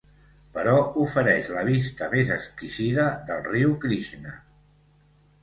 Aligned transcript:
Però 0.53 0.71
ofereix 1.03 1.49
la 1.55 1.63
vista 1.67 2.07
més 2.15 2.31
exquisida 2.37 3.05
del 3.29 3.45
riu 3.51 3.77
Krishna. 3.87 4.35